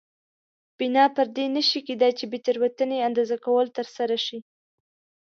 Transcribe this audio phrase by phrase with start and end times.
[0.79, 4.39] بنا پر دې نه شي کېدای چې بې تېروتنې اندازه کول ترسره شي.